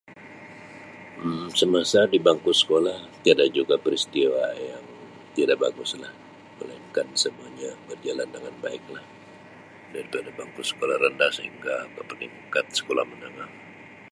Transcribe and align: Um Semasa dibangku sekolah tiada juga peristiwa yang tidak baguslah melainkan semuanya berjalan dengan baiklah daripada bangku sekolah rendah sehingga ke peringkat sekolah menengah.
Um 1.25 1.45
Semasa 1.59 2.01
dibangku 2.13 2.49
sekolah 2.61 2.97
tiada 3.23 3.45
juga 3.57 3.75
peristiwa 3.83 4.43
yang 4.69 4.81
tidak 5.37 5.57
baguslah 5.63 6.09
melainkan 6.57 7.05
semuanya 7.23 7.69
berjalan 7.87 8.25
dengan 8.35 8.55
baiklah 8.65 9.05
daripada 9.93 10.29
bangku 10.39 10.61
sekolah 10.71 10.95
rendah 11.05 11.29
sehingga 11.37 11.75
ke 11.95 12.01
peringkat 12.09 12.65
sekolah 12.79 13.05
menengah. 13.11 13.49